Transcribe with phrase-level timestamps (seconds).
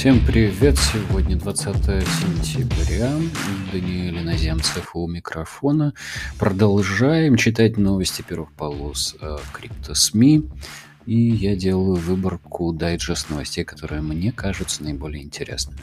[0.00, 0.78] Всем привет!
[0.78, 3.12] Сегодня 20 сентября.
[3.70, 5.92] Даниэль Иноземцев у микрофона.
[6.38, 10.48] Продолжаем читать новости первых полос э, крипто-СМИ.
[11.04, 15.78] И я делаю выборку дайджест новостей, которые мне кажутся наиболее интересными.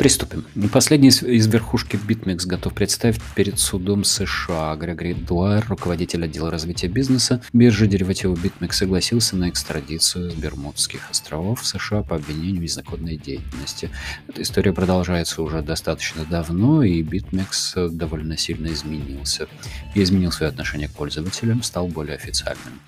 [0.00, 0.46] Приступим.
[0.72, 4.74] Последний из верхушки BitMEX готов представить перед судом США.
[4.74, 11.60] Грегори Дуайер, руководитель отдела развития бизнеса биржи деривативов BitMEX, согласился на экстрадицию с Бермудских островов
[11.60, 13.90] в США по обвинению в незаконной деятельности.
[14.26, 19.48] Эта история продолжается уже достаточно давно, и BitMEX довольно сильно изменился.
[19.94, 22.80] И изменил свое отношение к пользователям, стал более официальным.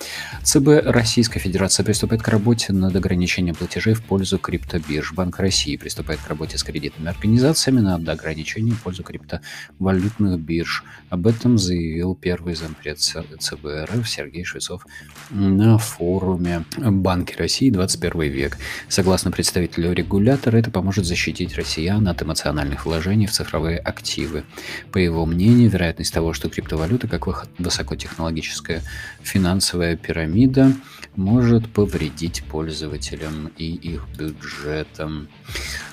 [0.45, 5.13] ЦБ Российской Федерации приступает к работе над ограничением платежей в пользу криптобирж.
[5.13, 10.85] Банк России приступает к работе с кредитными международными организациями на ограничение в пользу криптовалютных бирж.
[11.11, 14.87] Об этом заявил первый зампред ЦБ РФ Сергей Швецов
[15.31, 18.59] на форуме «Банки России 21 век».
[18.89, 24.45] Согласно представителю регулятора, это поможет защитить россиян от эмоциональных вложений в цифровые активы.
[24.93, 27.27] По его мнению, вероятность того, что криптовалюта, как
[27.59, 28.83] высокотехнологическая
[29.23, 30.73] финансовая пирамида,
[31.17, 35.29] может повредить пользователям и их бюджетам.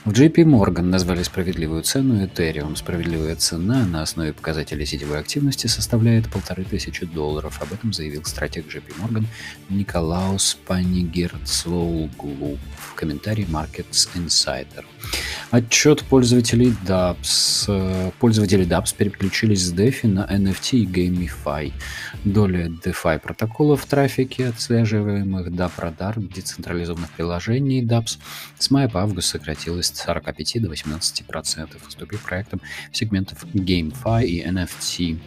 [0.09, 2.75] В JP Morgan назвали справедливую цену Ethereum.
[2.75, 7.61] Справедливая цена на основе показателей сетевой активности составляет полторы тысячи долларов.
[7.61, 9.25] Об этом заявил стратег JP Morgan
[9.69, 14.83] Николаус Панигерцволглу в комментарии Markets Insider.
[15.51, 18.13] Отчет пользователей DApps.
[18.19, 21.71] Пользователи DApps переключились с DeFi на NFT и GameFi.
[22.23, 28.17] Доля DeFi протоколов в трафике, отслеживаемых DApp радар децентрализованных приложений DApps
[28.57, 32.59] с мая по август сократилась 45 до 18%, уступив проектам
[32.91, 35.17] сегментов GameFi и NFT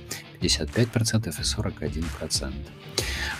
[0.42, 2.52] 55% и 41%.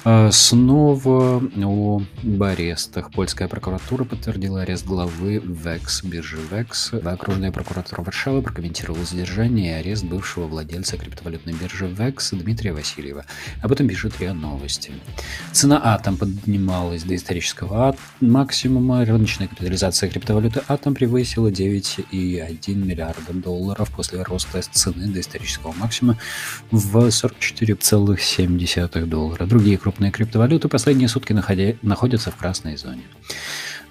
[0.04, 3.10] А, снова об арестах.
[3.12, 6.92] Польская прокуратура подтвердила арест главы ВЭКС, биржи ВЭКС.
[6.92, 13.24] Окружная прокуратура Варшавы прокомментировала задержание и арест бывшего владельца криптовалютной биржи ВЭКС Дмитрия Васильева.
[13.62, 14.92] Об этом пишут РИА Новости.
[15.52, 19.04] Цена Атом поднималась до исторического максимума.
[19.04, 26.18] Рыночная капитализация криптовалюты Атом превысила 9,1 миллиарда долларов после роста цены до исторического максимума
[26.70, 29.46] в 44,7 доллара.
[29.46, 31.76] Другие крупные криптовалюты последние сутки находя...
[31.82, 33.04] находятся в красной зоне.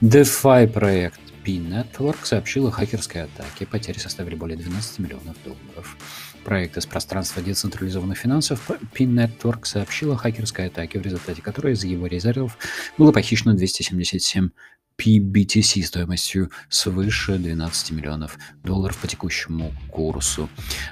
[0.01, 3.65] DeFi проект P-Network сообщил о хакерской атаке.
[3.65, 5.97] Потери составили более 12 миллионов долларов.
[6.43, 12.07] Проект из пространства децентрализованных финансов P-Network сообщил о хакерской атаке, в результате которой из его
[12.07, 12.57] резервов
[12.97, 14.49] было похищено 277
[14.97, 20.49] PBTC стоимостью свыше 12 миллионов долларов по текущему курсу.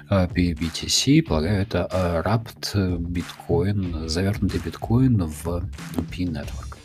[0.10, 1.88] PBTC, полагаю, это
[2.26, 5.64] Wrapped биткоин, завернутый биткоин в
[6.12, 6.79] P-Network.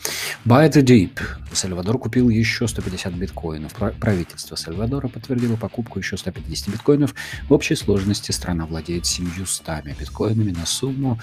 [0.47, 1.19] Buy the Deep.
[1.55, 3.73] Сальвадор купил еще 150 биткоинов.
[3.99, 7.15] Правительство Сальвадора подтвердило покупку еще 150 биткоинов.
[7.49, 11.19] В общей сложности страна владеет 700 биткоинами на сумму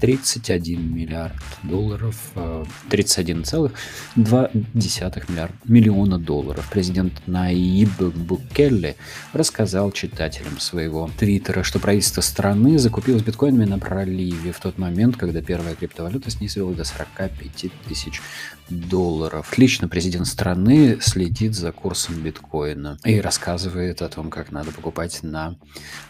[0.00, 3.70] 31 миллиард долларов, 31,2
[4.16, 6.66] э, миллиард, миллиона долларов.
[6.70, 8.96] Президент Наиб Букелле
[9.32, 15.42] рассказал читателям своего твиттера, что правительство страны закупилось биткоинами на проливе в тот момент, когда
[15.42, 18.22] первая криптовалюта снизилась до 45 тысяч
[18.68, 19.58] долларов.
[19.58, 25.56] Лично президент страны следит за курсом биткоина и рассказывает о том, как надо покупать на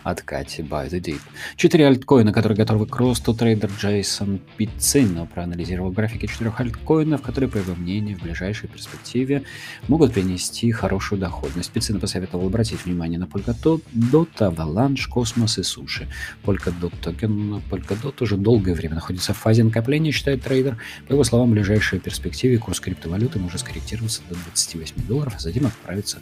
[0.03, 1.21] откате Buy the Deep.
[1.57, 7.57] Четыре альткоина, которые готовы к росту, трейдер Джейсон Пиццино проанализировал графики четырех альткоинов, которые, по
[7.57, 9.43] его мнению, в ближайшей перспективе
[9.89, 11.71] могут принести хорошую доходность.
[11.71, 13.83] Пиццино посоветовал обратить внимание на Polkadot,
[14.39, 16.09] Avalanche, Cosmos и Sushi.
[16.45, 20.79] Polkadot токен Polkadot уже долгое время находится в фазе накопления, считает трейдер.
[21.09, 25.67] По его словам, ближайшая перспектива перспективе курс криптовалюты может скорректироваться до 28 долларов, а затем
[25.67, 26.19] отправиться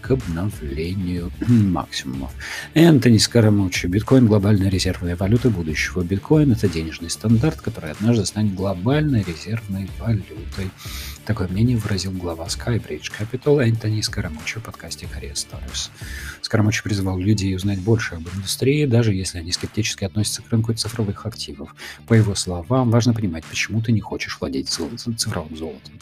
[0.00, 2.32] к обновлению максимумов.
[2.74, 3.86] Энтони Скарамуччи.
[3.86, 6.02] Биткоин– глобальная резервная валюта будущего.
[6.02, 10.70] Биткоин– это денежный стандарт, который однажды станет глобальной резервной валютой.
[11.24, 15.90] Такое мнение выразил глава Skybridge Capital Энтони Скоромучи в подкасте Korea Stories.
[16.40, 21.26] Скоромучи призывал людей узнать больше об индустрии, даже если они скептически относятся к рынку цифровых
[21.26, 21.76] активов.
[22.08, 25.94] По его словам, важно понимать, почему ты не хочешь владеть цифровым золотом.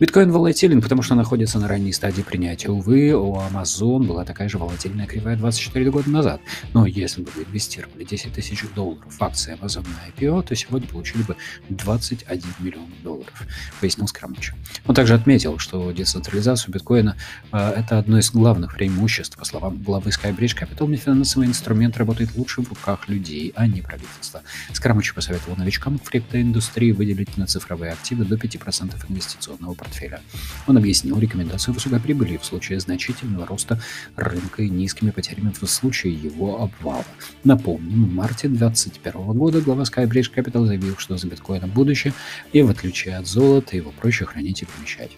[0.00, 2.70] Биткоин волатилен, потому что находится на ранней стадии принятия.
[2.70, 6.40] Увы, у Amazon была такая же волатильная кривая 24 года назад.
[6.72, 10.88] Но если бы вы инвестировали 10 тысяч долларов в акции Amazon на IPO, то сегодня
[10.88, 11.36] получили бы
[11.68, 13.46] 21 миллион долларов,
[13.80, 14.52] пояснил Скрамыч.
[14.86, 17.16] Он также отметил, что децентрализация биткоина
[17.52, 22.62] э, это одно из главных преимуществ, по словам главы Skybridge Capital, финансовый инструмент работает лучше
[22.62, 24.42] в руках людей, а не правительства.
[24.72, 30.20] Скрамыч посоветовал новичкам в криптоиндустрии выделить на цифровые активы до 5% инвестиционного портфеля.
[30.66, 33.80] Он объяснил рекомендацию высокой прибыли в случае значительного роста
[34.16, 37.04] рынка и низкими потерями в случае его обвала.
[37.44, 42.12] Напомним, в марте 2021 года глава Skybridge Capital заявил, что за биткоином будущее,
[42.52, 45.12] и в отличие от золота его проще хранить и помещать.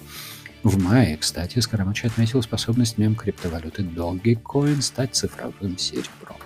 [0.62, 6.36] В мае, кстати, Скоромачи отметил способность мем криптовалюты Dogecoin стать цифровым серебром.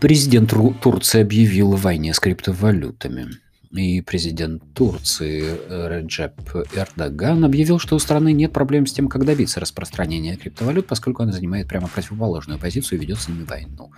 [0.00, 3.38] Президент Турции объявил о войне с криптовалютами
[3.70, 6.32] и президент Турции э, Реджеп
[6.74, 11.32] Эрдоган объявил, что у страны нет проблем с тем, как добиться распространения криптовалют, поскольку она
[11.32, 13.92] занимает прямо противоположную позицию и ведет с ними войну.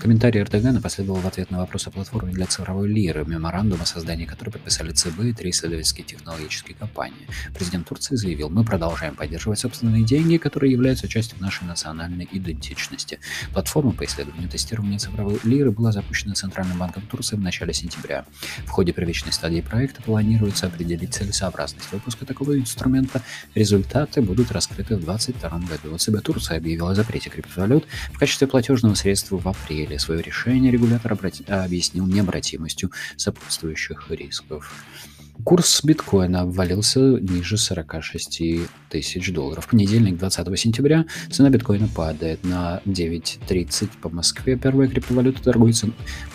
[0.00, 4.26] Комментарий Эрдогана последовал в ответ на вопрос о платформе для цифровой лиры, меморандум о создании
[4.26, 7.26] которой подписали ЦБ и три исследовательские технологические компании.
[7.52, 13.18] Президент Турции заявил, мы продолжаем поддерживать собственные деньги, которые являются частью нашей национальной идентичности.
[13.52, 18.24] Платформа по исследованию тестирования цифровой лиры была запущена Центральным банком Турции в начале сентября.
[18.66, 23.22] В ходе первичной стадии проекта планируется определить целесообразность выпуска такого инструмента.
[23.54, 25.96] Результаты будут раскрыты в 2022 году.
[25.96, 29.98] ЦБ Турции объявила о запрете криптовалют в качестве платежного средства в апреле.
[29.98, 31.18] Свое решение регулятор
[31.48, 34.70] объяснил необратимостью сопутствующих рисков.
[35.44, 38.42] Курс биткоина обвалился ниже 46
[38.88, 39.68] тысяч долларов.
[39.68, 44.56] Понедельник, 20 сентября, цена биткоина падает на 9.30 по Москве.
[44.56, 45.90] Первая криптовалюта торгуется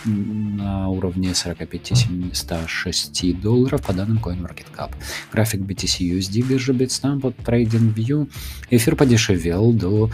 [0.05, 4.91] на уровне 45 706 долларов по данным CoinMarketCap.
[5.31, 8.31] График BTC-USD биржи Bitstamp под TradingView.
[8.69, 10.09] Эфир подешевел до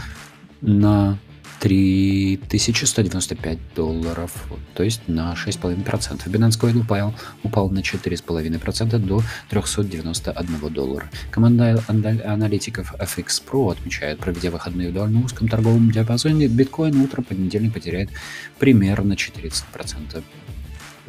[0.60, 1.18] на
[1.60, 4.32] 3195 долларов,
[4.74, 6.26] то есть на 6,5%.
[6.26, 11.08] Binance Coin упал, упал на 4,5% до 391 доллара.
[11.30, 17.72] Команда аналитиков FX Pro отмечает, проведя выходные в довольно узком торговом диапазоне, биткоин утром понедельник
[17.72, 18.10] потеряет
[18.58, 20.22] примерно 40%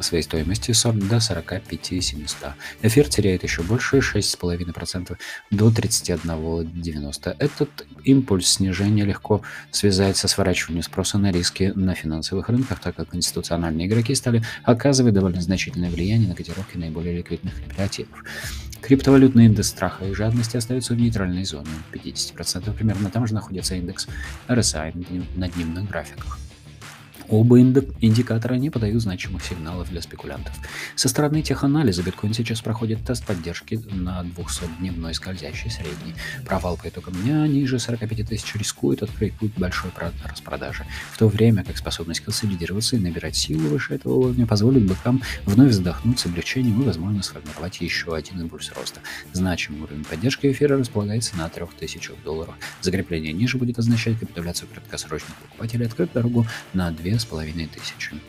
[0.00, 2.36] своей стоимости до 45 700.
[2.82, 5.16] Эфир теряет еще больше 6,5%
[5.50, 7.36] до 31,90.
[7.38, 13.14] Этот импульс снижения легко связать со сворачиванием спроса на риски на финансовых рынках, так как
[13.14, 18.24] институциональные игроки стали оказывать довольно значительное влияние на котировки наиболее ликвидных криптоактивов.
[18.80, 21.70] Криптовалютный индекс страха и жадности остается в нейтральной зоне.
[21.92, 24.06] 50% примерно там же находится индекс
[24.46, 26.38] RSI на дневных графиках.
[27.28, 30.52] Оба индикатора не подают значимых сигналов для спекулянтов.
[30.94, 36.14] Со стороны теханализа биткоин сейчас проходит тест поддержки на 200-дневной скользящей средней.
[36.44, 39.90] Провал по итогам дня ниже 45 тысяч рискует открыть путь большой
[40.24, 45.22] распродажи, в то время как способность консолидироваться и набирать силу выше этого уровня позволит быкам
[45.46, 49.00] вновь вздохнуть с облегчением и, возможно, сформировать еще один импульс роста.
[49.32, 52.54] Значимый уровень поддержки эфира располагается на 3000 долларов.
[52.80, 58.20] Закрепление ниже будет означать капитуляцию краткосрочных покупателей, открыть дорогу на 2 2500.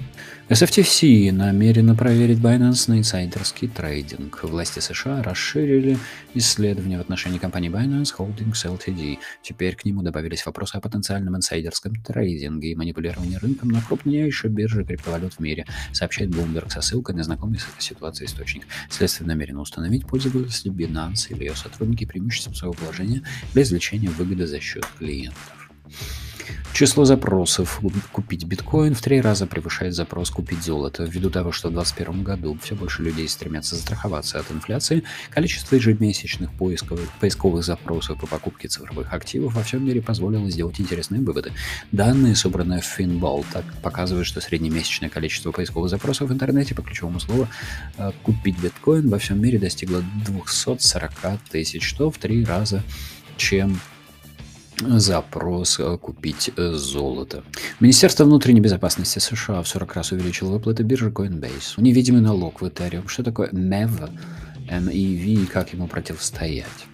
[0.47, 4.43] SFTC намерена проверить Binance на инсайдерский трейдинг.
[4.43, 5.97] Власти США расширили
[6.35, 9.17] исследования в отношении компании Binance Holdings Ltd.
[9.41, 14.85] Теперь к нему добавились вопросы о потенциальном инсайдерском трейдинге и манипулировании рынком на крупнейшей бирже
[14.85, 18.67] криптовалют в мире, сообщает Bloomberg со ссылкой на знакомый с этой ситуацией источник.
[18.91, 23.23] Следствие намерено установить, пользовались ли Binance или ее сотрудники преимуществом своего положения
[23.53, 25.71] для извлечения выгоды за счет клиентов.
[26.75, 27.79] Число запросов
[28.11, 31.05] купить биткоин в три раза превышает запрос купить золото.
[31.05, 36.51] Ввиду того, что в 2021 году все больше людей стремятся застраховаться от инфляции, количество ежемесячных
[36.51, 41.53] поисковых, поисковых запросов по покупке цифровых активов во всем мире позволило сделать интересные выводы.
[41.93, 47.21] Данные, собранные в Finball, так показывают, что среднемесячное количество поисковых запросов в интернете по ключевому
[47.21, 47.47] слову
[47.97, 52.83] э, «купить биткоин» во всем мире достигло 240 тысяч, что в три раза
[53.37, 53.79] чем
[54.81, 57.43] запрос э, купить э, золото.
[57.79, 61.75] Министерство внутренней безопасности США в 40 раз увеличило выплаты биржи Coinbase.
[61.77, 63.07] Невидимый налог в Ethereum.
[63.07, 64.09] Что такое MEV?
[64.69, 66.87] MEV и как ему противостоять?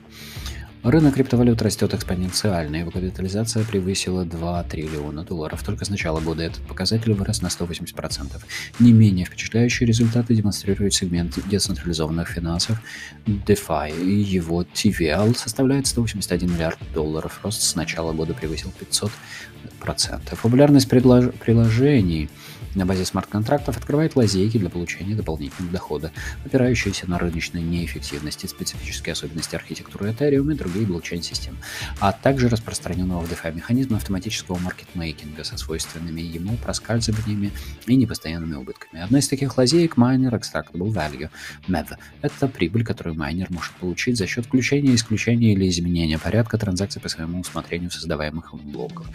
[0.83, 5.61] Рынок криптовалют растет экспоненциально, его капитализация превысила 2 триллиона долларов.
[5.63, 8.41] Только с начала года этот показатель вырос на 180%.
[8.79, 12.81] Не менее впечатляющие результаты демонстрирует сегмент децентрализованных финансов
[13.27, 14.03] DeFi.
[14.03, 17.39] И его TVL составляет 181 миллиард долларов.
[17.43, 19.11] Рост с начала года превысил 500%.
[20.41, 22.29] Популярность предлож- приложений–
[22.73, 26.11] на базе смарт-контрактов открывает лазейки для получения дополнительного дохода,
[26.45, 31.57] опирающиеся на рыночные неэффективности, специфические особенности архитектуры Ethereum и другие блокчейн-системы,
[31.99, 37.51] а также распространенного в DeFi механизма автоматического маркетмейкинга со свойственными ему проскальзываниями
[37.85, 39.01] и непостоянными убытками.
[39.01, 41.29] Одна из таких лазеек– Miner Extractable Value,
[41.67, 41.97] MEV.
[42.21, 47.09] Это прибыль, которую майнер может получить за счет включения, исключения или изменения порядка транзакций по
[47.09, 49.07] своему усмотрению создаваемых блоков.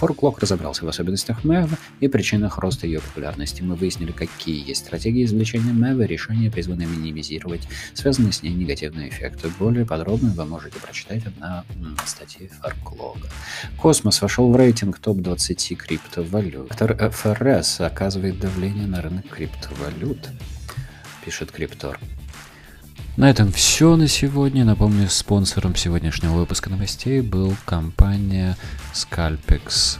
[0.00, 3.62] ForkLog разобрался в особенностях MEV и причинах роста ее популярности.
[3.62, 9.08] Мы выяснили, какие есть стратегии извлечения MEV и решения, призванные минимизировать связанные с ней негативные
[9.08, 9.48] эффекты.
[9.58, 10.97] Более подробно вы можете прочитать
[11.38, 11.64] на
[12.06, 13.28] статье ForkLog а.
[13.76, 16.72] Космос вошел в рейтинг топ-20 криптовалют.
[16.72, 20.28] ФРС оказывает давление на рынок криптовалют,
[21.24, 21.98] пишет Криптор.
[23.16, 24.64] На этом все на сегодня.
[24.64, 28.56] Напомню, спонсором сегодняшнего выпуска новостей был компания
[28.94, 29.98] Scalpex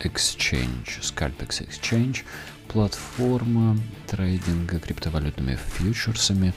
[0.00, 1.00] Exchange.
[1.00, 2.24] Scalpex Exchange–
[2.68, 6.52] платформа трейдинга криптовалютными фьючерсами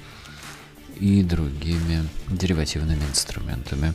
[1.00, 3.94] и другими деривативными инструментами.